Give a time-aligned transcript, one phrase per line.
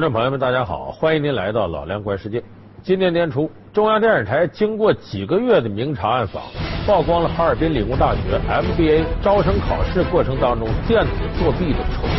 [0.00, 2.42] 观众朋友们，大家好，欢迎您来到老梁观世界。
[2.82, 6.42] 今年年初，中央电视台经过几个月的明察暗访，
[6.86, 12.12] 曝光了哈尔滨理工大学 MBA 招生考试过程当中电子作弊的丑闻。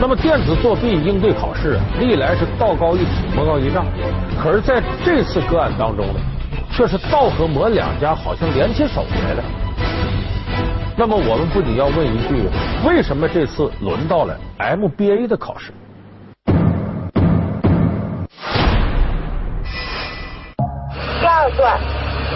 [0.00, 3.86] 那么，电子作弊应对考试，历来是道高一尺，魔高一丈。
[4.42, 6.14] 可是，在这次个案当中呢，
[6.72, 9.44] 却是道和魔两家好像联起手来了。
[10.98, 12.48] 那么，我们不仅要问一句：
[12.88, 15.70] 为什么这次轮到了 MBA 的考试？
[21.20, 21.78] 第二段，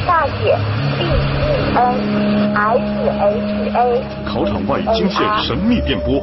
[0.07, 0.59] 大写
[0.99, 4.05] B E N S H A。
[4.29, 6.21] 考场外惊现神秘电波，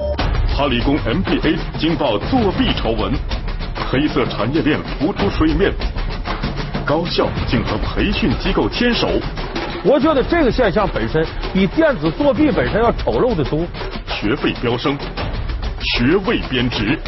[0.55, 3.12] 哈理工 MBA 惊爆作弊丑闻，
[3.90, 5.74] 黑色产业链浮出水面，
[6.85, 9.07] 高校竟和培训机构牵手。
[9.90, 13.66] 我觉得这个现象本身比电子作弊本身要丑陋的多。
[14.05, 14.98] 学费飙升，
[15.79, 16.99] 学位贬值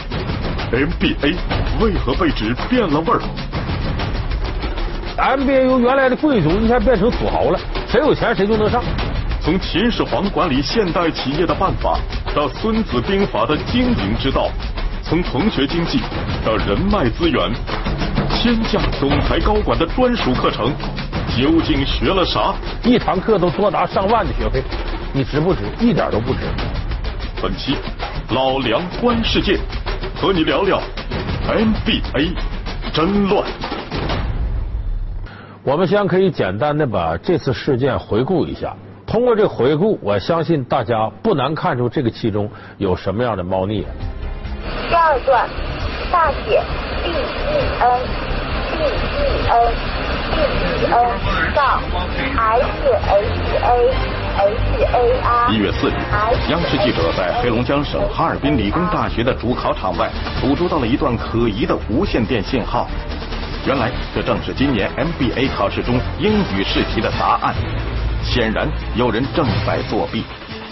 [0.71, 1.35] ，MBA
[1.81, 3.19] 为何被指变了味儿
[5.17, 8.81] ？MBA 由原来的贵族一下变成土豪了，谁有钱谁就能上。
[9.41, 11.99] 从秦始皇管理现代企业的办法，
[12.33, 14.49] 到孙子兵法的经营之道，
[15.03, 15.99] 从同学经济
[16.45, 17.51] 到人脉资源，
[18.29, 20.71] 天价总裁高管的专属课程。
[21.37, 22.53] 究竟学了啥？
[22.83, 24.63] 一堂课都多达上万的学费，
[25.13, 25.61] 你值不值？
[25.79, 26.39] 一点都不值。
[27.41, 27.75] 本期
[28.31, 29.57] 老梁观世界，
[30.15, 30.81] 和你聊聊
[31.47, 32.33] MBA
[32.91, 33.45] 真乱。
[35.63, 38.75] 我们先可以简单的把这次事件回顾一下。
[39.05, 43.85] 通过这回顾，我相信大家不难看出这个其中有什么样的猫腻。
[44.89, 45.47] 第二段，
[46.11, 46.61] 大写
[47.03, 47.15] B E
[47.79, 48.01] N
[48.71, 49.88] B E N。
[55.51, 55.93] 一月四日，
[56.49, 60.09] 央视记者在黑龙江省哈尔滨理工大学的主考场外
[60.41, 62.87] 捕捉到了一段可疑的无线电信号。
[63.65, 67.53] 原来，这正是今年 MBA 考试中英语试题的答案。
[68.23, 70.23] 显然，有人正在作弊。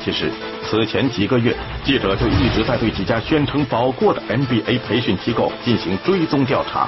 [0.04, 0.32] 其实，
[0.64, 6.88] 此前几个月，记者就一直在对几家宣称保过的 MBA 培训机构进行追踪调查。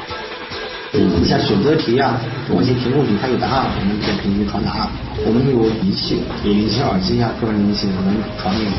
[0.91, 2.19] 嗯，像选择题啊，
[2.49, 4.89] 某些题目里它有答案，我们再凭据传答案。
[5.23, 8.71] 我们有仪器，一些耳机啊，个人信息能传给你。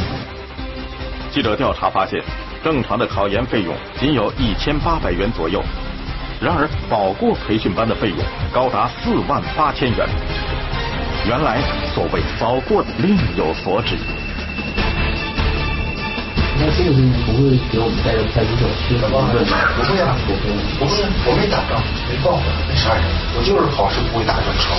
[1.30, 2.20] 记者调查发现，
[2.64, 5.62] 正常的考研费用仅有一千八百元左右，
[6.40, 8.18] 然而保过培训班的费用
[8.52, 10.08] 高达四万八千元。
[11.28, 11.62] 原来
[11.94, 13.94] 所谓保过另有所指。
[16.60, 19.40] 那这个东西不会给我们带来太多小区的不会
[20.04, 20.92] 啊，不会，不会，
[21.24, 23.00] 我没打仗，没报复，没杀人，
[23.32, 24.76] 我就是考试不会打这场，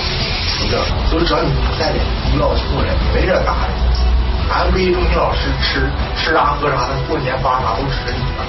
[0.62, 1.98] 你知道吗，所以只要你不带点
[2.30, 3.74] 不要求的人，没人打的。
[4.70, 8.46] MBA 中心老师吃吃啥喝啥的，过年发啥都吃你的。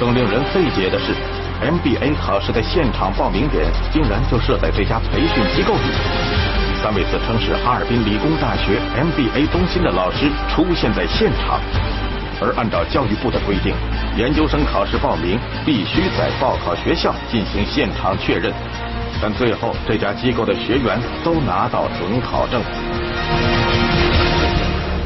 [0.00, 1.12] 更令人费解的是
[1.60, 6.35] ，MBA 考试的现场报名点竟然就设在这家培训机构里。
[6.86, 11.58] 三位自称是哈尔滨理工大学 MBA 中心的老师出现在现场，
[12.40, 13.74] 而按照教育部的规定，
[14.16, 18.52] 研究生考试报名必须在报考学校进行现场确认，
[19.20, 22.62] 但最后这家机构的学员都拿到准考证。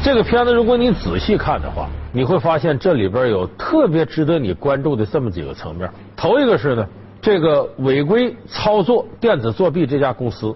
[0.03, 5.89] 这个片子如果你仔细看的话，你会发现这里边有特别值得你关注的这么几个层面。
[6.15, 6.85] 头一个是呢，
[7.19, 10.55] 这个违规操作电子作弊这家公司。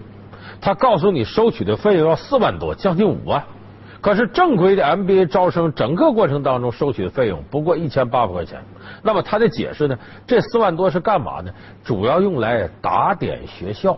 [0.61, 3.43] 他告诉你收取的费用要四万多，将近五万。
[4.01, 8.59] 可是正规的 MBA 招生整个过程当中收取的费用不过一千八百块钱。
[9.01, 9.97] 那么他的解释呢？
[10.27, 11.51] 这四万多是干嘛呢？
[11.83, 13.97] 主要用来打点学校。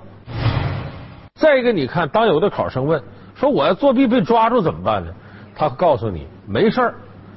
[1.35, 3.03] 再一个，你看，当有的考生问
[3.35, 5.12] 说我要作弊被抓住怎么办呢？
[5.53, 6.95] 他告诉你没事儿，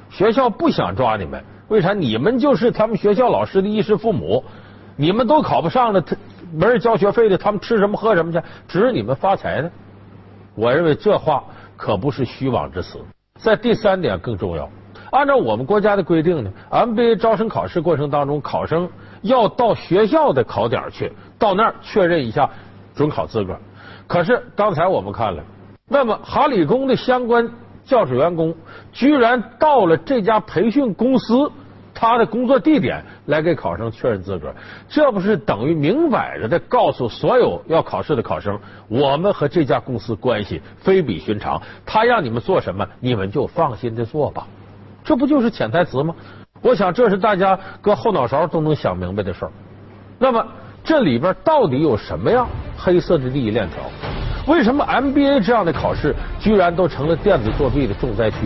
[0.09, 1.91] 学校不想抓你们，为啥？
[1.91, 4.41] 你们就是他们学校老师的衣食父母，
[4.95, 6.15] 你们都考不上了，他。
[6.53, 8.41] 没人交学费的，他们吃什么喝什么去？
[8.67, 9.71] 指你们发财的。
[10.55, 11.43] 我认为这话
[11.77, 12.99] 可不是虚妄之词。
[13.39, 14.69] 在第三点更重要，
[15.11, 18.89] 按照我们国家的规定呢，MBA 招生考试过程当中，考生
[19.21, 22.49] 要到学校的考点去，到那儿确认一下
[22.93, 23.57] 准考资格。
[24.07, 25.43] 可是刚才我们看了，
[25.87, 27.49] 那么哈理工的相关
[27.83, 28.53] 教师员工
[28.91, 31.51] 居然到了这家培训公司。
[31.93, 34.53] 他的工作地点来给考生确认资格，
[34.87, 44.45] 这不是等于明摆着的告诉所有要考试的考生，我们和这家公司关系非比寻常，他让你们做什么，你们就放心的做吧，
[45.03, 46.13] 这不就是潜台词吗？
[46.61, 49.51] 我想这是大家搁后脑勺都能想明白的事儿。
[50.19, 50.45] 那么
[50.83, 52.45] 这里边到底有什么样
[52.77, 53.77] 黑色的利益链条？
[54.47, 58.37] 为什么 MBA 这样的考试居然都成了电子作弊的重灾区？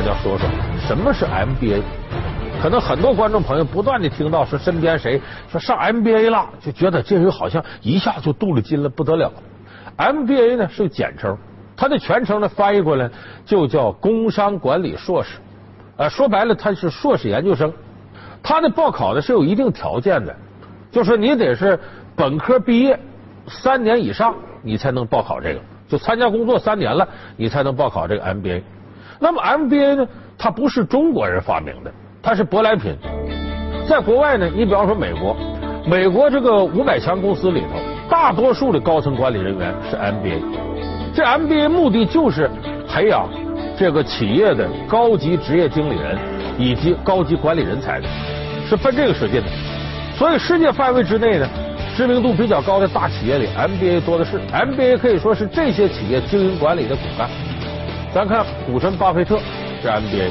[0.00, 0.48] 大家说说
[0.78, 1.82] 什么是 MBA。
[2.62, 5.20] 可能很多观众朋友不断的听到说身边谁
[5.50, 9.30] 说上 MBA 了，就觉得这人好像一下就镀了金了，不得了。
[9.98, 11.36] MBA 呢是个简称，
[11.76, 13.10] 它的全称呢翻译过来
[13.44, 15.36] 就叫工商管理硕士。
[15.98, 17.70] 呃，说白了，它是硕士研究生。
[18.42, 20.34] 它的报考呢是有一定条件的，
[20.90, 21.78] 就说你得是
[22.16, 22.98] 本科毕业
[23.46, 25.60] 三年以上，你才能报考这个。
[25.86, 27.06] 就参加工作三年了，
[27.36, 28.62] 你才能报考这个 MBA。
[29.22, 30.08] 那么 MBA 呢，
[30.38, 32.96] 它不是中国人发明的，它是舶来品。
[33.86, 35.36] 在国外呢，你比方说美国，
[35.86, 37.78] 美国这个五百强公司里头，
[38.08, 40.40] 大多数的高层管理人员是 MBA。
[41.14, 42.50] 这 MBA 目的就是
[42.88, 43.28] 培养
[43.76, 46.18] 这个企业的高级职业经理人
[46.56, 48.08] 以及高级管理人才的，
[48.68, 49.48] 是奔这个使劲的。
[50.16, 51.46] 所以世界范围之内呢，
[51.94, 54.40] 知名度比较高的大企业里，MBA 多的是。
[54.50, 57.28] MBA 可以说是这些企业经营管理的骨干。
[58.12, 59.38] 咱看股神巴菲特
[59.80, 60.30] 是 MBA，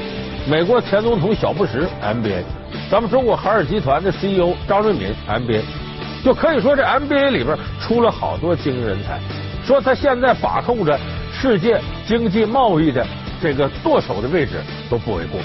[0.49, 2.43] 美国前总统小布什 MBA，
[2.91, 5.61] 咱们中国海尔集团的 CEO 张瑞敏 MBA，
[6.21, 9.17] 就可以说这 MBA 里边出了好多精英人才。
[9.63, 10.99] 说他现在把控着
[11.31, 13.05] 世界经济贸易的
[13.41, 15.39] 这个舵手的位置都不为过。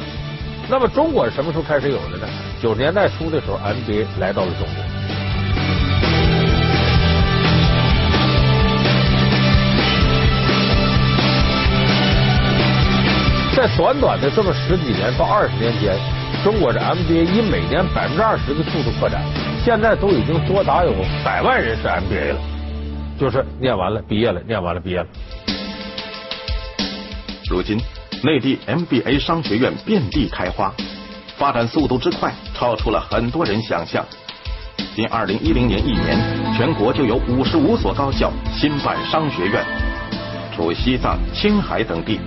[0.68, 2.26] 那么中国什么时候开始有的呢？
[2.60, 5.03] 九十年代初的时候，MBA 来到了中国。
[13.64, 15.96] 在短短的这么十几年到二十年间，
[16.44, 19.22] 中国的 MBA 以每年百分之二十的速度扩展，
[19.64, 20.92] 现在都已经多达有
[21.24, 22.40] 百万人是 MBA 了，
[23.18, 25.06] 就是念完了毕业了，念完了毕业了。
[27.48, 27.80] 如今，
[28.22, 30.70] 内地 MBA 商学院遍地开花，
[31.38, 34.04] 发展速度之快，超出了很多人想象。
[34.94, 36.18] 仅二零一零年一年，
[36.54, 39.64] 全国就有五十五所高校新办商学院，
[40.54, 42.20] 除西藏、青海等地，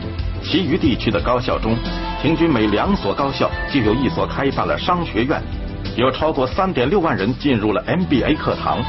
[0.43, 1.75] 其余地区的高校中，
[2.21, 5.41] 平均每两所高校就有一所开办了商学院，
[5.95, 8.79] 有超过三点六万人进入了 MBA 课堂，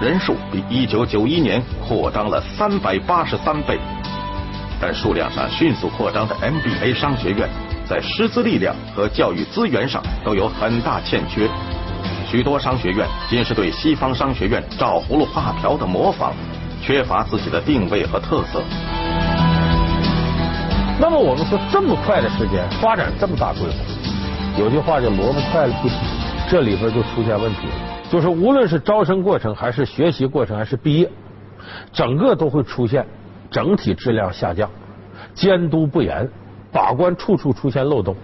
[0.00, 3.78] 人数比一九九一年扩张了三百八十三倍。
[4.80, 7.48] 但数量上迅速扩张的 MBA 商学院，
[7.88, 11.48] 在师资力量和教育资源上都有很大欠缺。
[12.28, 16.32] 许多商学院仅是对西方商学院照葫芦画瓢的模仿，
[16.82, 18.62] 缺乏自己的定位和特色。
[20.98, 25.98] 那么我们说这么快的时间发展这么大规模，有句话叫萝卜快了不行，
[26.48, 27.74] 这里边就出现问题了。
[28.10, 31.10] 就是无论是招生过程，还是学习过程，还是毕业，
[31.92, 33.04] 整个都会出现
[33.50, 34.70] 整体质量下降，
[35.34, 36.26] 监督不严，
[36.72, 38.16] 把关处处出现漏洞。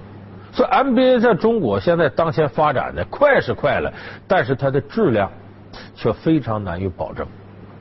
[0.50, 3.92] 所以 MBA 在中国现在当前发展的快是快了，
[4.26, 5.30] 但是它的质量
[5.94, 7.26] 却非常难以保证。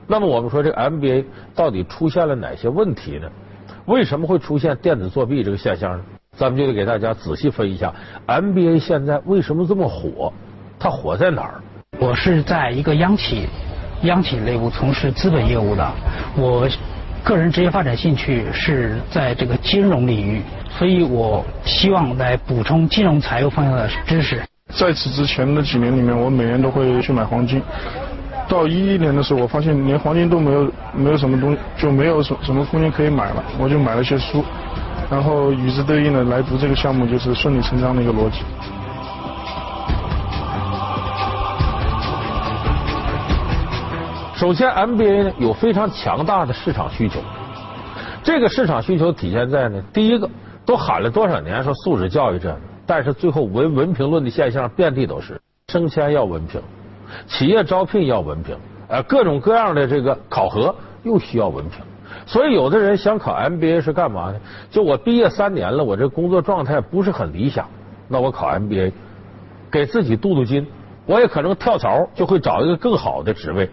[0.06, 1.24] 那么我们说这个 MBA
[1.56, 3.30] 到底出现了哪些问题呢？
[3.92, 6.04] 为什么会出现电子作弊这个现象呢？
[6.38, 7.94] 咱们就得给大家仔细分一下
[8.26, 10.32] MBA 现在为什么这么火，
[10.80, 11.62] 它火在哪儿？
[12.00, 13.50] 我是在一个央企，
[14.04, 15.92] 央企内部从事资本业务的，
[16.38, 16.66] 我
[17.22, 24.42] 个人职业发展兴趣是在这个金融领域，所以我希望来补充金融财务方向的知识。
[24.70, 27.62] 在此之前的几年里面，我每年都会去买黄金。
[28.52, 34.44] 到一一年的时候，我发现连黄金都没有，没有什么东，就没有什什么空间可以买了，我就买了些书，
[35.10, 38.40] 然后与之对应的来读这个项目，就是顺理成章的一个逻辑。
[44.36, 47.22] 首先，MBA 呢有非常强大的市场需求，
[48.22, 50.30] 这个市场需求体现在呢，第一个
[50.66, 52.54] 都喊了多少年说素质教育这，
[52.86, 55.40] 但是最后文文凭论的现象遍地都是，
[55.70, 56.60] 升迁要文凭，
[57.28, 58.56] 企业招聘要文凭，
[58.88, 61.80] 呃，各种各样的这个考核又需要文凭，
[62.26, 64.40] 所以有的人想考 MBA 是干嘛呢？
[64.70, 67.68] 就我毕业三年了，我这工作状态不是很理想，
[68.08, 68.92] 那我考 MBA，
[69.72, 70.68] 给自己镀镀金，
[71.06, 73.70] 我也可能跳槽就会找一个更好的职位。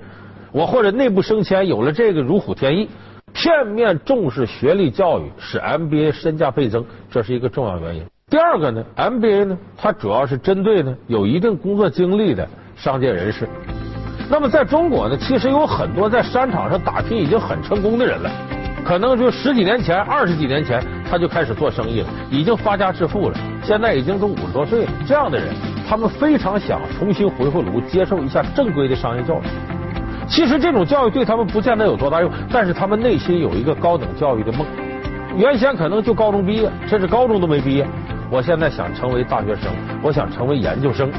[0.50, 2.88] 我或者内部升迁有了这个如虎添翼，
[3.35, 8.04] 片面重视学历教育使 MBA 身价倍增，这是一个重要原因。
[8.30, 13.49] 第二个呢，MBA 呢，它主要是针对呢有一定工作经历的商界人士。
[14.30, 18.30] 那么在中国呢，其实有很多在商场上打拼已经很成功的人了，
[18.85, 24.90] 可能就十几年前、二十几年前他就开始做生意了，已经发家致富了，现在已经都五十多岁了。
[25.06, 25.49] 这样的人，
[25.88, 29.42] 他们非常想重新回回炉，接受一下正规的商业教育。
[30.28, 34.66] 其实这种教育对他们不见得有多大用，但是他们内心有一个高等教育的梦。
[35.38, 37.87] 原先可能就高中毕业，甚至高中都没毕业，
[38.30, 41.11] 我现在想成为大学生，我想成为研究生，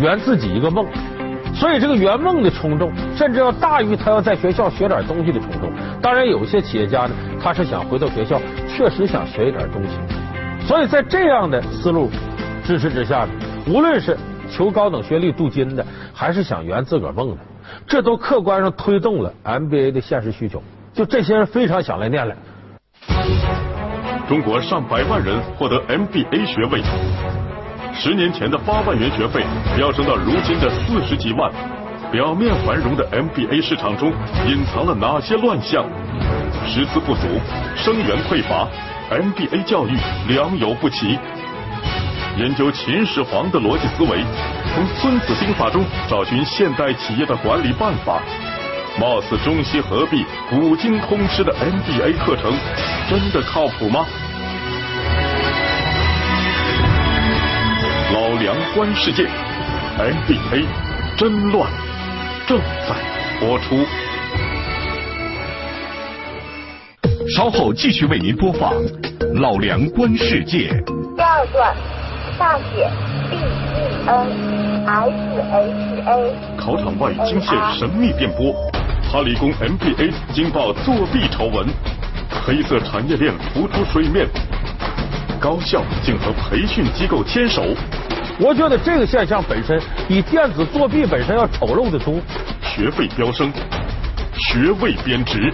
[0.00, 0.86] 圆自己一个梦。
[1.54, 5.70] 所以这个圆梦的冲动，甚至要大于他要在学校学点东西的冲动。
[6.02, 7.10] 当然，有些企业家呢，
[7.40, 9.90] 他是想回到学校，确实想学一点东西。
[10.66, 12.10] 所以在这样的思路
[12.64, 13.28] 支持之下呢，
[13.68, 14.16] 无论是
[14.50, 17.36] 求高等学历镀金的，还是想圆自个儿梦的，
[17.86, 20.60] 这都客观上推动了 MBA 的现实需求。
[20.92, 22.36] 就这些人非常想来念来。
[24.28, 26.82] 中国上百万人获得 MBA 学位。
[27.96, 29.42] 十年前的八万元学费
[29.76, 31.50] 飙升到如今的四十几万，
[32.10, 34.12] 表面繁荣的 MBA 市场中
[34.46, 35.84] 隐藏了哪些乱象？
[36.66, 37.22] 师资不足，
[37.76, 38.68] 生源匮乏
[39.10, 39.96] ，MBA 教育
[40.28, 41.18] 良莠不齐。
[42.36, 44.18] 研究秦始皇的逻辑思维，
[44.74, 48.20] 从《孙子兵法》中找寻现代企业的管理办法。
[48.98, 52.52] 貌似中西合璧、古今通吃的 MBA 课程，
[53.08, 54.04] 真的靠谱吗？
[58.74, 59.22] 观世界
[59.96, 60.64] NBA
[61.16, 61.70] 真乱，
[62.44, 62.96] 正在
[63.38, 63.76] 播出。
[67.36, 68.72] 稍后继续为您播放
[69.40, 70.72] 《老梁观世界》。
[71.14, 71.76] 第二段，
[72.36, 72.90] 大写
[73.30, 76.34] B E N S H A。
[76.58, 78.52] 考场外惊现神秘电波，
[79.08, 81.64] 哈理工 MBA 惊爆作弊丑闻，
[82.44, 84.26] 黑色产业链浮出水面。
[85.40, 87.62] 高校竟和培训机构牵手，
[88.38, 92.20] 我觉得这个现象本身比电子作弊本身要丑陋的多。
[92.62, 93.52] 学费飙升，
[94.36, 95.52] 学位贬值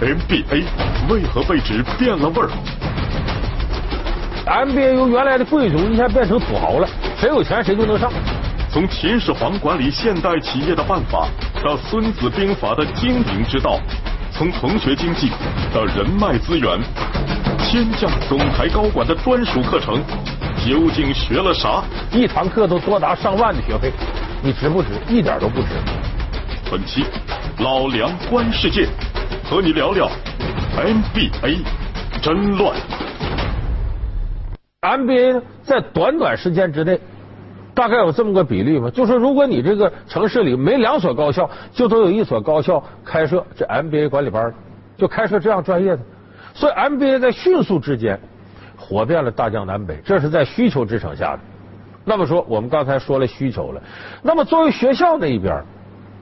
[0.00, 0.64] ，MBA
[1.10, 2.48] 为何被指变了味儿
[4.46, 6.88] ？MBA 由原来的贵族一下变成土豪了，
[7.18, 8.10] 谁有钱谁就能上。
[8.70, 11.28] 从秦始皇管理现代企业的办法，
[11.62, 13.78] 到孙子兵法的经营之道，
[14.32, 15.30] 从同学经济
[15.74, 16.80] 到人脉资源。
[17.58, 20.02] 天降总裁高管的专属课程，
[20.66, 21.82] 究竟学了啥？
[22.12, 23.90] 一堂课都多达上万的学费，
[24.42, 24.88] 你值不值？
[25.08, 25.68] 一点都不值。
[26.70, 27.04] 本期
[27.58, 28.86] 老梁观世界，
[29.44, 30.08] 和你聊聊
[30.76, 31.58] NBA
[32.22, 32.76] 真乱。
[34.82, 37.00] MBA 在短短时间之内，
[37.74, 38.90] 大概有这么个比例吧？
[38.90, 44.52] 就说如果你这个城市里没两所高校，就都有一所高校开设这 MBA 管理班，
[44.96, 46.02] 就开设这样专业的。
[46.54, 48.20] 所以 MBA 在迅速之间
[48.90, 51.40] 火遍了大江南北，这是在需求支撑下的。
[52.04, 53.80] 那么说，我们刚才说了需求了，
[54.20, 55.62] 那么作为学校那一边，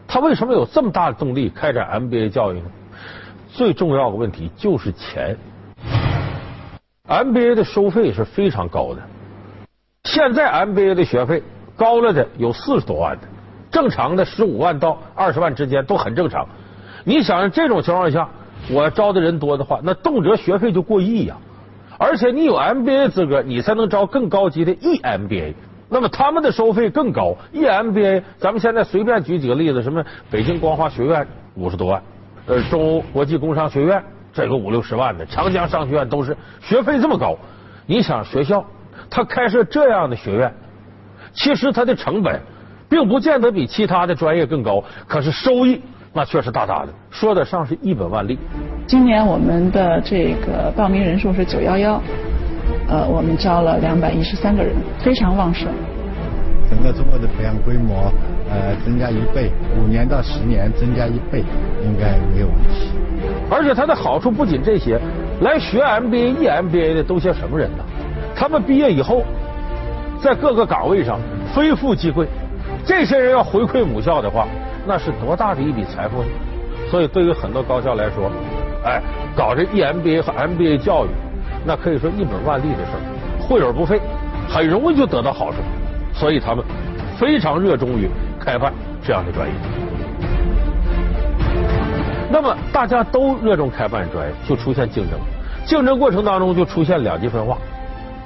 [0.07, 2.67] 他为什么有这么大的动力开展 MBA 教育呢？
[3.49, 5.35] 最重要的问题就是钱。
[7.09, 9.01] MBA 的收费是非常高的，
[10.05, 11.43] 现在 MBA 的学费
[11.75, 13.23] 高了的有四十多万的，
[13.71, 16.47] 正常的十五万到二十万之间都很正常。
[17.05, 18.29] 你想这种情况下？
[18.71, 21.37] 我招的人多的话，那动辄学费就过亿呀！
[21.99, 25.53] 而且你有 MBA 资格，你才能招更高级的 EMBA。
[25.91, 32.03] 那么他们的收费更高，EMBA 咱们现在随便举几个例子，什么北京光华学院五十多万，
[32.47, 34.03] 呃，中欧国际工商学院
[34.33, 37.37] 这个五六十万的，长江商学院都是学费这么高。
[37.87, 38.65] 你想学校
[39.11, 40.55] 他开设这样的学院，
[41.33, 42.41] 其实它的成本
[42.89, 45.81] 并不见得比其他的专业更高，可是收益。
[46.19, 48.37] 那确实大大的，说得上是一本万利。
[48.89, 52.03] 今年我们的这个报名人数是九幺幺，
[52.89, 55.69] 呃，我们招了两百一十三个人，非常旺盛。
[56.69, 58.13] 整个中国的培养规模
[58.51, 61.45] 呃增加一倍，五年到十年增加一倍，
[61.85, 62.91] 应该没有问题。
[63.49, 64.99] 而且它的好处不仅这些，
[65.43, 67.85] 来学 MBA、EMBA 的都些什么人呢？
[68.35, 69.23] 他们毕业以后，
[70.21, 71.21] 在各个岗位上
[71.55, 72.27] 非富即贵，
[72.85, 74.49] 这些人要回馈母校的话。
[74.89, 76.29] 那是多大的一笔财富呢？
[76.91, 78.31] 所以对于很多高校来说，
[78.83, 79.03] 哎，
[79.37, 81.11] 搞这 EMBA 和 MBA 教育，
[81.67, 83.03] 那可以说一本万利的事儿，
[83.39, 84.01] 会而不费，
[84.49, 85.59] 很容易就得到好处。
[86.15, 86.65] 所以他们
[87.19, 88.09] 非常热衷于
[88.41, 88.73] 开办
[89.05, 89.55] 这样的专业。
[92.31, 95.19] 那么大家都热衷开办专业，就出现竞争，
[95.67, 97.59] 竞争过程当中就出现两极分化，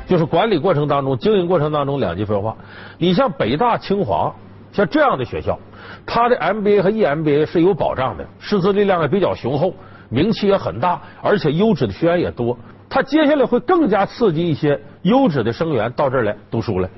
[0.06, 2.54] 就是管理过程当中、经营过程当中两极分化。
[2.98, 4.32] 你像北大、清华，
[4.72, 5.58] 像这样的学校。
[6.06, 9.74] 他的 MBA 和 EMBA 是有保障的，师资力量也比较雄厚，
[10.08, 12.58] 名气也很大，而且优质的学员也多。
[12.88, 16.88] 他接下来会更加刺激一些优质的生源到这儿来读书来。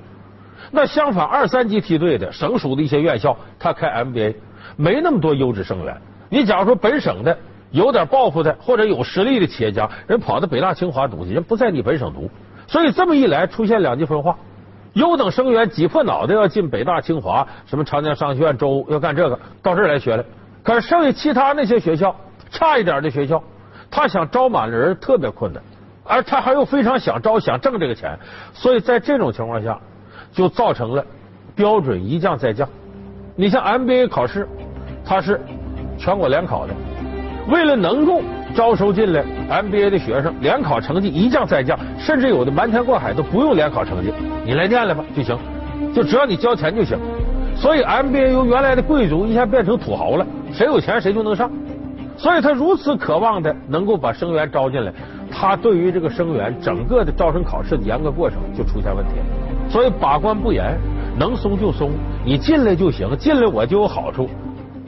[0.73, 4.35] 那相反，二三级梯队的省属的一些院校，他开 MBA
[4.77, 5.97] 没那么多优质生源。
[6.31, 7.39] 你假如说本省的
[7.71, 12.29] 有点抱负的或者有实力的企业家，人跑到北大清华读去，人不在你本省读，
[12.67, 14.37] 所以这么一来，出现两极分化。
[14.95, 20.25] 优等生源挤破脑袋要进北大清华，什么长江商学院、周要干这个，到这儿来学来。
[20.63, 22.15] 可是剩下其他那些学校，
[22.51, 23.43] 差一点的学校，
[23.91, 25.63] 他想招满人特别困难。
[26.07, 28.19] 而他还又非常想招、想挣这个钱，
[28.53, 29.81] 所以在这种情况下，
[30.33, 31.05] 就造成了
[31.55, 32.69] 标准一降再降。
[33.35, 34.47] 你像 MBA 考试，
[35.05, 35.41] 它是
[35.99, 36.75] 全国联考的，
[37.49, 38.21] 为了能够
[38.55, 44.13] 招收进来 MBA 的学生，联考成绩一降再降，甚至有的瞒天过海都不用联考成绩，
[44.45, 45.37] 你来念来吧就行，
[45.93, 46.97] 就只要你交钱就行。
[47.57, 51.51] 所以 MBA 由原来的贵族一下变成土豪了，谁有钱谁就能上。
[52.17, 54.93] 所以他如此渴望的能够把生源招进来，
[55.31, 59.25] 他对于这个生源整个的招生考试的严格过程就出现问题了。
[59.69, 60.79] 所以把关不严，
[61.19, 61.91] 能松就松，
[62.25, 64.29] 你进来就行，进来我就有好处。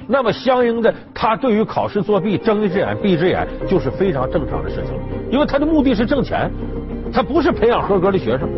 [0.06, 4.94] 那么相应的，他对于考试作弊睁一只眼闭一只眼就是非常正常的事情，
[5.30, 6.50] 因为他的目的是挣钱，
[7.12, 8.48] 他不是培养合格的学生。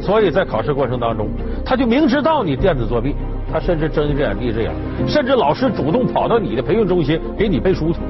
[0.00, 1.28] 所以在考试过程当中，
[1.64, 3.14] 他就明知道你电子作弊。
[3.52, 4.72] 他甚至睁一只眼闭一只眼，
[5.06, 8.00] 甚至老师主动跑到你的培训中心给你背书去。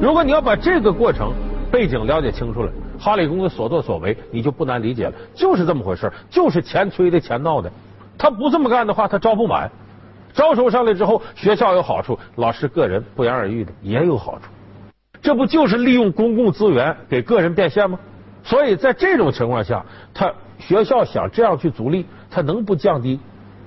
[0.00, 1.30] 如果你要把这个过程
[1.70, 7.70] 背景了解清楚了，哈理工的所作所为你就不难理解了，就是这么回事，就是钱催的钱闹的。
[8.16, 9.70] 他不这么干的话，他招不满，
[10.32, 14.46] 招收上来之后，学校有好处，老师个人不言而喻的也有好处。
[15.20, 17.98] 这不就是利用公共资源给个人变现吗？
[18.44, 23.18] 所以在这种情况下，他学校想这样去逐利，他能不降低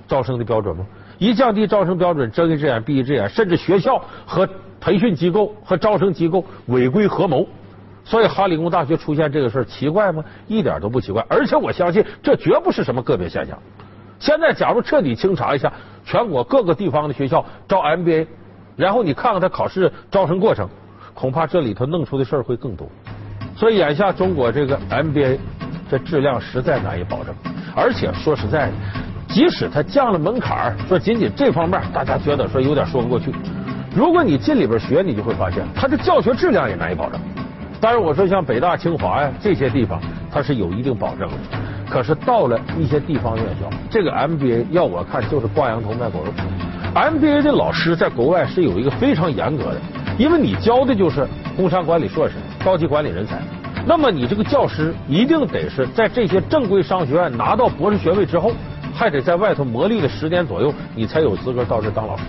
[0.08, 0.86] 招生的标准吗？
[1.18, 4.48] 一降低招生标准，睁一只眼闭一只眼，甚至学校和
[4.80, 7.46] 培训机构和招生机构违规合谋，
[8.02, 10.24] 所以哈理工大学出现这个事儿奇怪吗？
[10.48, 13.56] 一点都不奇怪，而且我相信这绝不是什么个别现象。
[14.22, 15.72] 现在假如彻底清查一下
[16.04, 18.24] 全国各个地方的学校招 MBA，
[18.76, 20.68] 然后你看看他考试招生过程，
[21.12, 22.88] 恐怕这里头弄出的事儿会更多。
[23.56, 25.38] 所以眼下中国这个 MBA
[25.90, 27.34] 这质量实在难以保证，
[27.74, 28.72] 而且说实在的。
[29.26, 33.32] 即使他降了门槛儿说仅仅这方面大家觉得说有点说不过去。
[33.92, 37.20] 如果你进里边学，你就会发现他的教学质量也难以保证。
[37.80, 41.34] 当然，我说像北大、清华呀这些地方，它是有一定保证的。
[41.92, 46.32] 可是到了一些地方院校，这个 MBA 要我看就是挂羊头卖狗肉。
[46.94, 49.76] MBA 的老师在国外是有一个非常严格的，
[50.16, 53.42] 因为你教的就是工商管理硕士、高级管理人才，
[53.84, 58.52] 那么你这个教师一定得是在这些正规商学院拿到博士学位之后。
[58.94, 62.24] 还得在外头磨砺了十年左右，你才有资格到这当老师。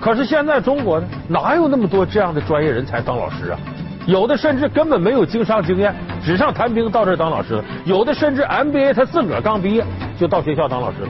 [0.00, 3.58] 可是现在中国呢，哪有那么多这样的专业人才当老师啊？
[4.06, 7.64] 有的甚至根本没有经商经验，纸上谈兵到这儿当老师了。
[7.84, 9.84] 有的甚至 MBA 他自个儿刚毕业
[10.18, 11.08] 就到学校当老师了。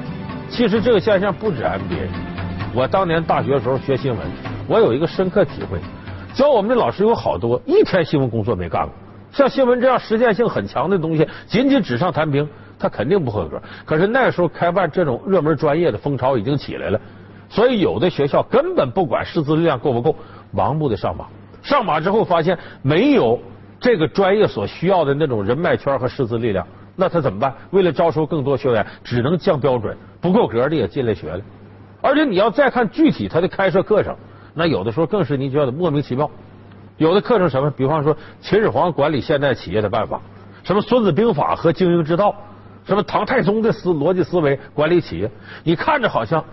[0.51, 2.09] 其实这个现象不止 MBA。
[2.75, 4.21] 我当年大学的时候学新闻，
[4.69, 5.79] 我有一个深刻体会，
[6.35, 8.93] 教我们的老师有好多一天新闻工作没干过。
[9.33, 12.49] 像新闻这样实践性很强的东西，仅仅纸上谈兵。
[12.79, 13.63] 他肯定不合格。
[13.85, 17.01] 可是那时候开办这种热门专业的风潮已经起来了，
[17.49, 20.17] 所以有的学校根本不管师资力量够不够，
[20.53, 21.27] 盲目的上马。
[21.63, 23.41] 上马之后发现没有
[23.81, 27.55] 这个专业所需要的那种人脉圈和师资力量，那他怎么办？
[27.71, 31.41] 为了招收更多学员，只能降标准，不够格的也进来学了。
[32.01, 34.17] 而且你要再看具体他的开设课程，
[34.55, 36.31] 那有的时候更是你觉得莫名其妙。
[36.99, 40.21] 有的课程什么，比方说秦始皇管理现代企业的办法，
[40.65, 42.35] 什么孙子兵法和经营之道。
[42.85, 45.31] 什么唐太宗的思逻辑思维管理企业，
[45.63, 46.45] 你看着好像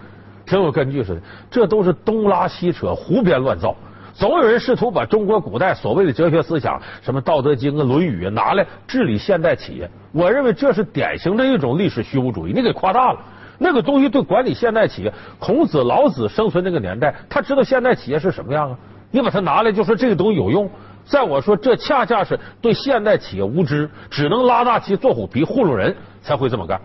[0.45, 3.75] 挺有根据似的，这都是东拉西扯、胡编乱造。
[4.19, 9.89] 总有人试图把中国古代所谓的哲学思想，什么《道德经》啊、《论语》啊，拿来治理现代企业。
[10.11, 13.19] 我认为这是典型的一种历史虚无主义，你给夸大了。
[13.57, 18.77] 那个东西对管理现代企业，孔子、老子生存那个年代，他知道现代企业是什么样啊？
[19.09, 20.69] 你把它拿来就说这个东西有用。
[21.05, 26.77] 在我说，这恰恰是对现代企业无知，只能拉大旗做虎皮糊弄人才会这么干。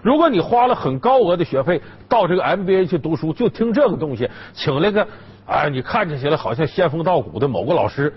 [0.00, 5.06] 如果你花了很高额的学费到这个 MBA 去读书，就听这个东西，请来个
[5.48, 8.12] 啊，你看起来好像仙风道骨的某个老师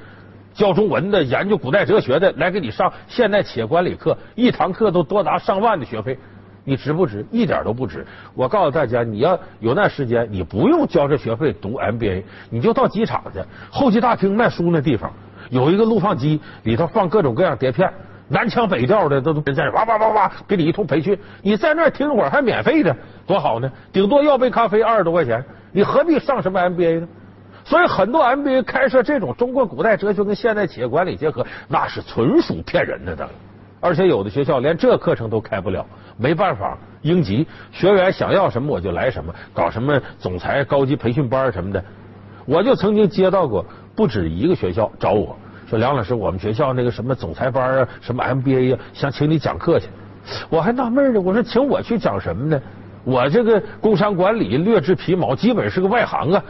[0.54, 6.20] 教中文的、研究古代哲学的来给你上现代企业管理课，一堂课都多达上万的学费，
[6.65, 7.26] 你值不值？
[7.32, 8.06] 一点都不值。
[8.36, 13.39] 我告诉大家，你要有那时间，你不用交这学费读 MBA，你就到机场去，
[13.72, 15.10] 候机大厅卖书那地方。
[15.50, 17.89] 有一个录放机，里头放各种各样碟片，
[18.28, 22.94] 南腔北调的都都在那哇哇哇哇给你一通培训，你在那儿听会儿还免费的，
[23.26, 23.72] 多好呢！
[23.94, 25.41] 顶多要杯咖啡二十多块钱，
[25.72, 27.08] 你何必上什么 MBA 呢？
[27.72, 33.26] 所以很多 MBA 开设这种中国古代哲学跟现代企业管理结合，那是纯属骗人的的。
[33.80, 35.86] 而且有的学校连这课程都开不了，
[36.18, 41.82] 没办法应急，学员想要什么我就来什么，搞什么总裁高级培训班什么的，
[42.46, 43.66] 我就曾经接到过。
[43.96, 45.38] 不止一个学校找我
[45.70, 49.88] 说梁老师，我们学校那个什么总裁班啊，什么 MBA 呀，想请你讲课去。
[50.50, 52.62] 我还纳闷呢，我说请我去讲什么呢？
[53.06, 56.44] 我这个工商管理略知皮毛，基本是个外行啊，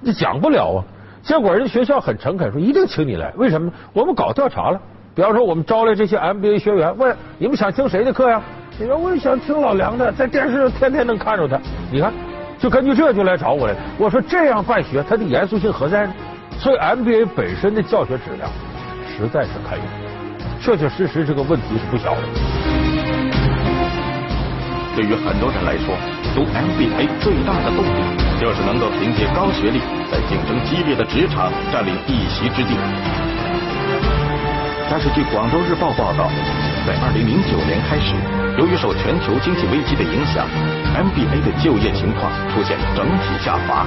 [0.00, 0.84] 你讲不了啊。
[1.22, 3.30] 结果人学校很诚恳，说一定请你来。
[3.36, 3.70] 为什么？
[3.92, 4.80] 我们搞调查了，
[5.14, 8.40] 比方说我们招来这些 MBA 学员，问你们想听谁的课呀？
[8.78, 11.60] 你说我也想听老梁的，在电视上天天能看着他。
[11.92, 12.10] 你看，
[12.58, 13.74] 就根据这就来找我来。
[13.98, 16.14] 我说这样办学，它的严肃性何在呢？
[16.58, 18.50] 所以 MBA 本身的教学质量
[19.16, 19.84] 实在是堪忧，
[20.58, 22.20] 确确实实这个问题是不小的。
[24.96, 25.94] 对于很多人来说，
[26.34, 29.78] 读 MBA 最大的动力就是能够凭借高学历，
[30.10, 32.74] 在竞争激烈的职场占领一席之地。
[34.90, 36.28] 但是，据广州日报报道，
[36.84, 38.12] 在2009年开始，
[38.58, 40.48] 由于受全球经济危机的影响
[40.98, 43.86] ，MBA 的就业情况出现整体下滑。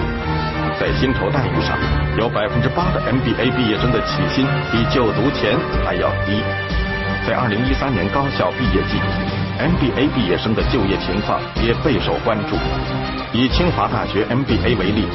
[0.79, 1.77] 在薪酬待遇上，
[2.17, 6.41] 有百分之八的 MBA 毕业生的起薪比就读前还要低。
[7.27, 9.42] 在2013年高校毕业季。
[9.59, 12.55] MBA 毕业生的就业情况也备受关注。
[13.33, 15.05] 以清华大学 MBA 为例，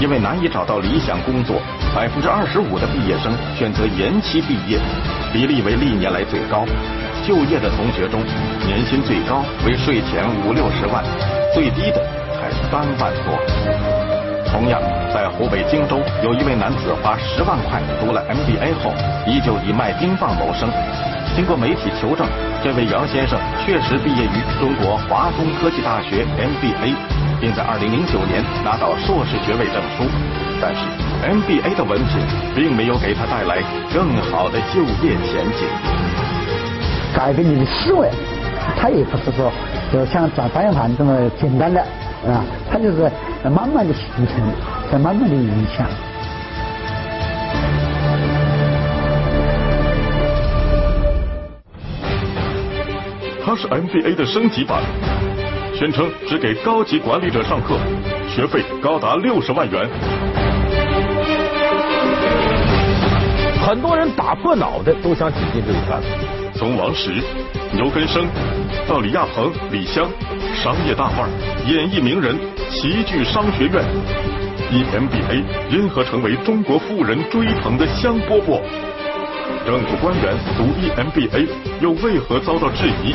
[0.00, 1.60] 因为难以找到理想工作，
[1.94, 4.78] 百分之二十五的毕业生选择延期毕业，
[5.32, 6.64] 比例为历年来最高。
[7.26, 8.20] 就业的同学中，
[8.66, 11.02] 年薪最高为税前五六十万，
[11.54, 12.02] 最低的
[12.36, 13.38] 才三万多。
[14.52, 14.78] 同样，
[15.12, 18.92] 在湖北荆州，有一位男子花十万块读了 MBA 后，
[19.26, 20.68] 依旧以卖冰棒谋生。
[21.34, 22.24] 经过媒体求证，
[22.64, 26.96] 这位姚先生确实毕业于中国华东科技大学 MBA，
[27.38, 30.04] 并在2009年拿到硕士学位证书。
[30.62, 30.80] 但是
[31.28, 32.18] MBA 的文凭
[32.56, 35.68] 并没有给他带来更好的就业前景。
[37.14, 38.08] 改变你的思维，
[38.80, 39.52] 他也不是说
[39.92, 41.82] 就像转方向盘这么简单的
[42.26, 42.40] 啊，
[42.72, 43.12] 他就是
[43.44, 44.40] 慢慢的形成，
[44.90, 45.86] 在慢慢的影响。
[53.54, 54.82] 它是 MBA 的升级版，
[55.78, 57.76] 宣称只给高级管理者上课，
[58.28, 59.88] 学费高达六十万元。
[63.64, 66.02] 很多人打破脑袋都想挤进这一圈。
[66.56, 67.12] 从王石、
[67.72, 68.26] 牛根生
[68.88, 70.08] 到李亚鹏、李湘，
[70.52, 71.30] 商业大腕、
[71.68, 72.36] 演艺名人
[72.70, 73.84] 齐聚商学院
[74.72, 78.60] ，EMBA 因何成为中国富人追捧的香饽饽？
[79.64, 81.48] 政府官员读 EMBA
[81.80, 83.14] 又为何遭到质疑？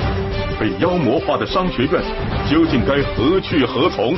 [0.59, 2.01] 被妖魔化的商学院
[2.49, 4.15] 究竟该何去何从？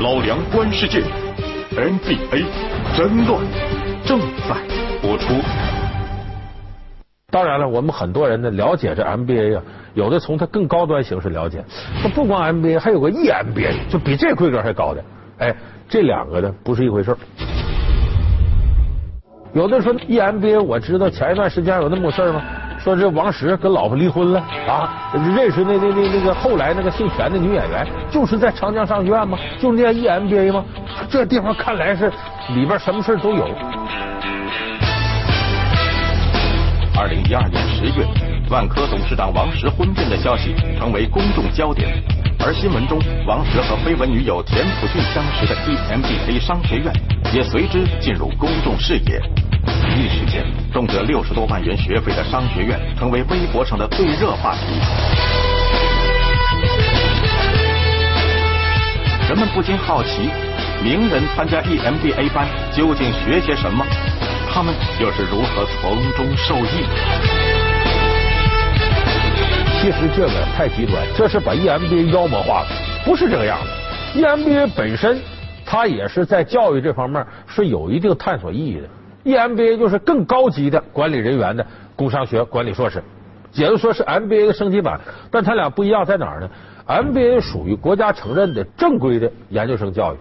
[0.00, 1.02] 老梁观世界
[1.72, 2.44] ，MBA
[2.96, 3.42] 真乱
[4.04, 4.56] 正在
[5.02, 5.34] 播出。
[7.32, 9.62] 当然了，我们很多人呢了解这 MBA 啊，
[9.94, 11.64] 有的从它更高端形式了解。
[12.00, 15.04] 它不光 MBA，还有个 EMBA，就比这规格还高的。
[15.38, 15.54] 哎，
[15.88, 17.14] 这两个呢不是一回事。
[19.56, 22.42] 有的说 EMBA，我知道前一段时间有那么个事儿吗？
[22.78, 24.38] 说这王石跟老婆离婚了
[24.68, 29.38] 啊，认识那那那那个后来那个姓权的女演员，就是在长江商学院吗？
[29.58, 30.62] 就念 EMBA 吗？
[31.08, 32.12] 这地方看来是
[32.54, 33.46] 里边什么事都有。
[36.98, 38.06] 二零一二年十月，
[38.48, 41.88] 万科董事长王石婚变的消息成为公众焦点，
[42.38, 46.92] 而新闻中王石和绯闻女友田朴珺相识的 EMBA 商学院
[47.34, 49.20] 也随之进入公众视野。
[49.96, 54.60] 一时间，动辄六十多万元学费的商学院成为微博上的最热话题。
[59.28, 60.30] 人们不禁好奇，
[60.84, 63.84] 名人参加 EMBA 班究竟学些什么？
[64.54, 67.45] 他们又是如何从中受益？
[69.86, 72.66] 其实这个太极端，这是把 EMBA 妖魔化了，
[73.04, 74.20] 不是这个样子。
[74.20, 75.16] EMBA 本身，
[75.64, 78.88] 它也是在教育这方面是有一定探索意义的。
[79.30, 83.00] EMBA 就是更高级的管理人员的工商学管理硕士，
[83.52, 85.00] 也就说是 MBA 的升级版。
[85.30, 86.50] 但它俩不一样在哪儿呢
[86.88, 90.16] ？MBA 属于国家承认的正规的研究生教育，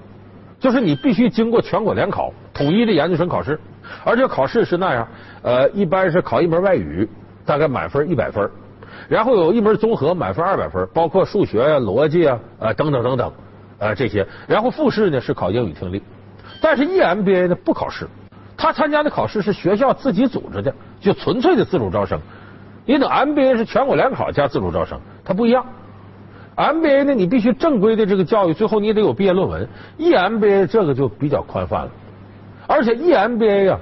[0.60, 3.60] 就是你必须经过全国联考统一的研究生考试，
[4.04, 5.08] 而且考试是那样，
[5.41, 7.10] 呃，一般是考一门外语，
[7.43, 8.47] 大概满分一百分，
[9.08, 13.32] 然后有一门综合满分二百分，包括数学呀、逻辑啊、呃等等等等，
[13.80, 16.02] 呃这些，然后复试呢是考英语听力，
[16.62, 18.08] 但是 EMBA 呢不考试。
[18.58, 22.20] 他参加的考试是学校自己组织的，就纯粹的自主招生。
[22.86, 25.65] 你等 MBA 是全国联考加自主招生，它不一样。
[26.56, 29.68] MBA 呢，你必须正规的这个教育，最后你得有毕业论文。
[29.98, 31.91] EMBA 这个就比较宽泛了，
[32.65, 33.78] 而且 EMBA 呀，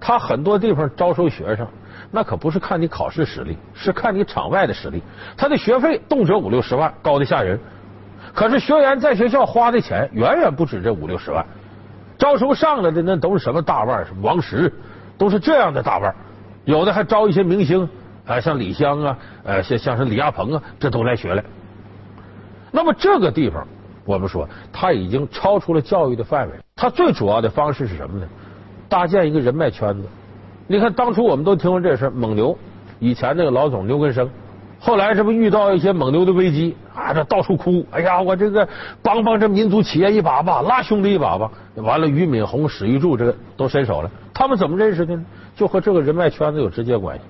[0.00, 1.66] 它很多地方招收学生，
[2.16, 5.02] 那可不是看你考试实力，是看你场外的实力。
[5.36, 7.60] 他的学费动辄五六十万，高的吓人。
[8.32, 11.44] 可是学员在学校花的钱远远不止这五六十万。
[12.16, 14.72] 招收上来的那都是什么大腕什么王石，
[15.18, 16.14] 都是这样的大腕
[16.64, 17.86] 有的还招一些明星，
[18.24, 21.44] 啊，像李湘啊，呃，像像是李亚鹏啊，这都来学了。
[22.70, 23.68] 那么这个地方，
[24.06, 26.54] 我们说他已经超出了教育的范围。
[26.76, 28.26] 他最主要的方式是什么呢？
[28.88, 30.08] 搭建一个人脉圈子。
[30.66, 32.56] 你看当初我们都听过这事蒙牛
[32.98, 34.28] 以前那个老总牛根生，
[34.80, 38.68] 后来这不遇到一些蒙牛的危机啊，这到处哭，哎呀，我这个
[39.02, 41.50] 帮帮这民族企业一把吧，拉兄弟一把吧。
[41.76, 45.24] 完了，俞敏洪、史玉柱这个都伸手了，他们怎么认识的呢？
[45.54, 47.22] 就和这个人脉圈子有直接关系。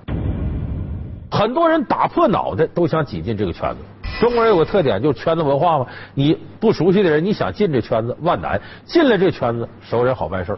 [1.29, 3.77] 很多人打破脑袋都想挤进这个圈子。
[4.19, 5.85] 中国人有个特点，就是圈子文化嘛。
[6.15, 10.57] 你不熟悉的人，你想进这圈子万难；进了这圈子，熟人好办事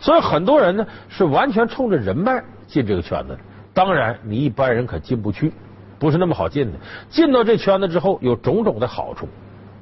[0.00, 3.36] 所以很多人呢是完全冲着人脉进这个圈子。
[3.74, 5.52] 当然，你一般人可进不去，
[5.98, 6.78] 不是那么好进的。
[7.08, 9.28] 进到这圈子之后，有种种的好处，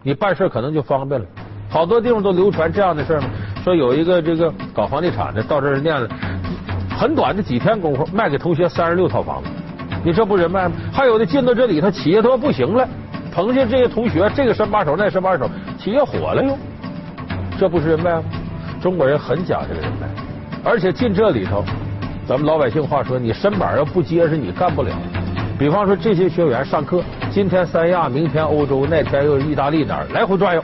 [0.02, 1.26] 你办事可能就方便了。
[1.68, 3.28] 好多地方都流传这样的事嘛，
[3.64, 6.08] 说有一个这个搞房地产的到这儿念了，
[6.98, 9.48] 很短的几天功夫卖给同学三十六套房子，
[10.04, 10.74] 你这不人脉吗？
[10.92, 12.86] 还有的进到这里头，企业都要不行了。
[13.32, 16.56] 碰见这些同学，这个伸把手，那伸把手，企业火了又，
[17.58, 18.22] 这不是人脉吗？
[18.80, 20.06] 中国人很讲这个人脉，
[20.62, 21.64] 而且进这里头，
[22.26, 24.90] 咱们老百姓话说，你身板要不结实，你干不了。
[25.58, 30.62] 比方说这些学员上课，今天三亚，明天欧洲，那天又意大利哪儿，来回转悠，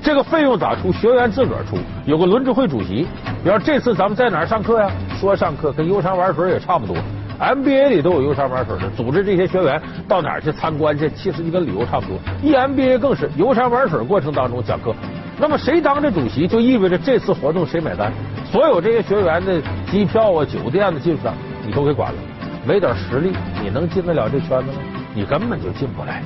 [0.00, 0.92] 这个费用咋出？
[0.92, 1.76] 学员自个儿出，
[2.06, 3.06] 有个轮值会主席。
[3.42, 4.90] 比方这次咱们在哪儿上课呀？
[5.20, 6.96] 说上课跟游山玩水也差不多。
[7.40, 12.16] MBA 里都有游山玩水的，组织这些学员到哪儿去参观去，其实就跟旅游差不多。
[12.44, 14.94] EMBA 更是游山玩水过程当中讲课。
[15.38, 18.12] 那么谁当这主席，就意味着这次活动谁买单。
[18.44, 21.28] 所有这些学员的机票啊、酒店的进出，
[21.66, 22.18] 你都给管了。
[22.64, 24.78] 没点实力，你能进得了这圈子吗？
[25.14, 26.22] 你根本就进不来。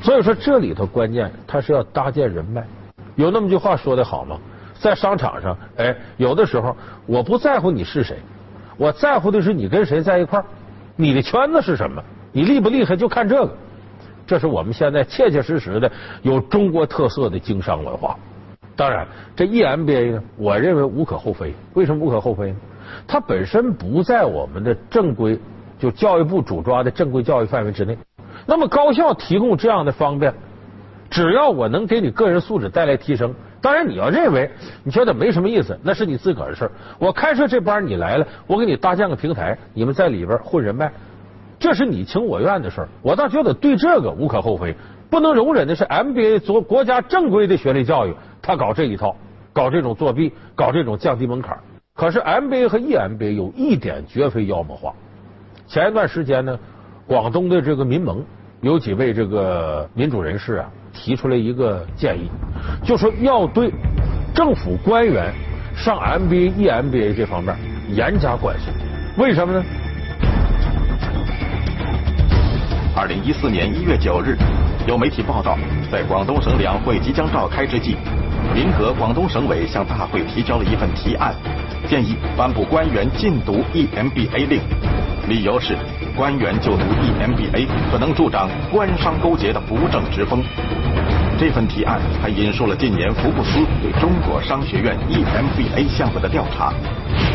[0.00, 2.64] 所以说这里头关键，他是要搭建人脉。
[3.16, 4.38] 有那么句话说的好吗？
[4.78, 8.16] 在商场上，哎，有的时候我不在乎你是谁。
[8.76, 10.44] 我在乎的是你跟谁在一块儿，
[10.96, 12.02] 你的圈子是什么？
[12.32, 13.56] 你厉不厉害就看这个。
[14.26, 15.90] 这是我们现在切切实实的
[16.22, 18.16] 有中国特色的经商文化。
[18.76, 19.06] 当然，
[19.36, 21.54] 这 EMBA 呢，我认为无可厚非。
[21.74, 22.56] 为什么无可厚非呢？
[23.06, 25.38] 它本身不在我们的正规，
[25.78, 27.96] 就教育部主抓的正规教育范围之内。
[28.46, 30.34] 那么高校提供这样的方便，
[31.08, 33.32] 只要我能给你个人素质带来提升。
[33.60, 34.50] 当然，你要认为
[34.82, 36.72] 你觉得没什么意思，那是你自个儿的事儿。
[36.98, 40.92] 我开设这班，你来了，我给你搭建个平台，你们在里边混人脉，
[41.58, 42.88] 这是你情我愿的事儿。
[43.00, 44.74] 我倒觉得对这个无可厚非。
[45.08, 48.14] 不能容忍的是 MBA 做国家正规的学历教育，
[48.46, 49.16] 他搞这一套，
[49.52, 51.58] 搞这种作弊，搞这种降低门槛。
[51.94, 54.92] 可是 MBA 和 EMBA 有一点绝非妖魔化。
[55.66, 56.58] 前一段时间呢，
[57.06, 58.22] 广东的这个民盟
[58.60, 60.70] 有几位这个民主人士啊。
[60.96, 62.30] 提出来一个建议，
[62.84, 63.68] 就说要对
[64.32, 65.34] 政府官员
[65.74, 67.52] 上 MBA、EMBA 这方面
[67.88, 68.66] 严加管束。
[69.20, 69.64] 为什么呢？
[72.94, 74.36] 二零一四年一月九日，
[74.86, 75.58] 有媒体报道，
[75.90, 77.96] 在广东省两会即将召开之际，
[78.52, 81.34] 民革广东省委向大会提交了一份提案，
[81.88, 84.60] 建议颁布官员禁读 EMBA 令，
[85.28, 85.76] 理由是。
[86.16, 90.40] 官员就读 EMBA 可能助长官商勾结的不正之风。
[91.36, 96.72] 这份提案还引述了近年福布斯对中国商学院 EMBA 项目的调查，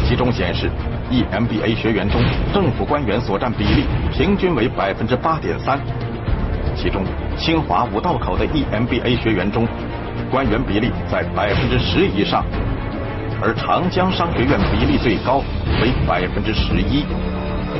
[0.07, 0.71] 其中显示
[1.11, 2.21] ，EMBA 学员中
[2.53, 5.77] 政府官员所占比例平均为百分之八点三，
[6.73, 7.03] 其中
[7.37, 9.67] 清华五道口的 EMBA 学员中，
[10.31, 12.45] 官员比例在百分之十以上，
[13.41, 15.43] 而长江商学院比例最高
[15.81, 17.05] 为百分之十一。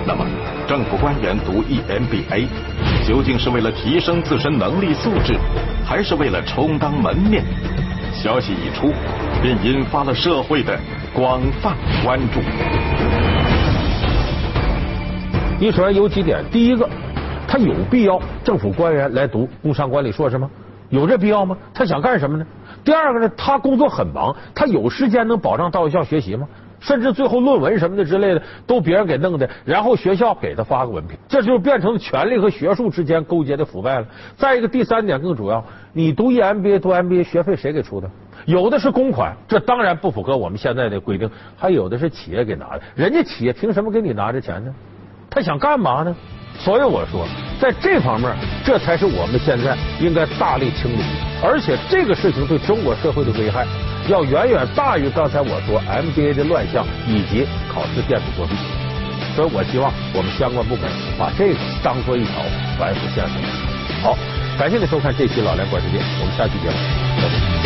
[0.06, 0.26] 那么，
[0.68, 2.48] 政府官员读 EMBA，
[3.08, 5.36] 究竟是为了提升自身能力素质，
[5.86, 7.44] 还是为了充当门面？
[8.14, 8.94] 消息一出，
[9.42, 10.78] 便引发了社会的
[11.14, 12.40] 广泛关注。
[15.60, 16.90] 你说有几点，第一个，
[17.48, 20.50] 他有必要政府官员来读工商管理硕士吗？
[20.90, 21.58] 有这必要吗？
[21.74, 22.46] 他想干什么呢？
[22.84, 26.48] 第二个呢，他工作很忙，他有时间能保障到校学习吗？
[26.80, 34.08] 甚至最后论文什么的之类的都别人给弄的，然后学校给他发个文凭，这就变成权力和学术之间勾结的腐败了。
[34.38, 38.10] 再一个，第三点更主要，你读 EMBA 读 MBA 学费谁给出的？
[38.46, 44.74] 有的是公款，这当然不符合我们现在的规定；还有的是企业给拿的，人家企业凭什么给你拿这钱呢？
[45.30, 46.16] 他想干嘛呢？
[46.60, 47.26] 所以我说，
[47.60, 48.30] 在这方面，
[48.66, 51.02] 这才是我们现在应该大力清理，
[51.42, 53.66] 而且这个事情对中国社会的危害。
[54.08, 58.56] 要远远大于刚才我说 MBA 的乱象以及考试电子作弊，
[59.36, 62.34] 所以我希望我们相关部门把这个当做一条
[62.78, 63.42] 反腐线索。
[64.02, 64.18] 好，
[64.58, 66.76] 感谢您收看这期《老梁观世界》，我们下期节目
[67.22, 67.59] 再见。